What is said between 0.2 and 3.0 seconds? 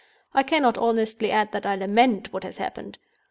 I cannot honestly add that I lament what has happened.